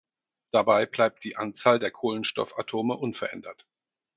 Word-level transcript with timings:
Dabei 0.49 0.87
bleibt 0.87 1.23
die 1.23 1.35
Anzahl 1.35 1.77
der 1.77 1.91
Kohlenstoffatome 1.91 2.97
unverändert. 2.97 3.67